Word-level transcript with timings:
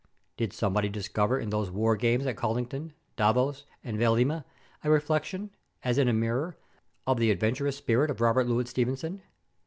Did 0.35 0.51
somebody 0.51 0.89
discover 0.89 1.37
in 1.39 1.51
those 1.51 1.69
war 1.69 1.95
games 1.95 2.25
at 2.25 2.35
Colinton, 2.35 2.93
Davos, 3.17 3.65
and 3.83 3.99
Vailima 3.99 4.45
a 4.83 4.89
reflection, 4.89 5.51
as 5.83 5.99
in 5.99 6.07
a 6.07 6.11
mirror, 6.13 6.57
of 7.05 7.19
the 7.19 7.29
adventurous 7.29 7.77
spirit 7.77 8.09
of 8.09 8.19
Robert 8.19 8.47
Louis 8.47 8.67
Stevenson? 8.67 9.21